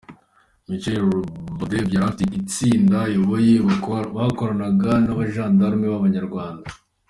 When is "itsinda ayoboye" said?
2.41-3.53